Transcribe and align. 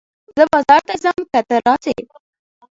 زه 0.35 0.43
بازار 0.51 0.81
ته 0.87 0.93
ځم 1.03 1.17
که 1.31 1.39
ته 1.47 1.55
راسې 1.65 1.95